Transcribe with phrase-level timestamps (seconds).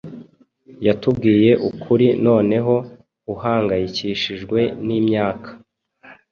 [0.85, 2.75] Yatubwiye ukuri Noneho
[3.33, 5.49] uhangayikishijwe nimyaka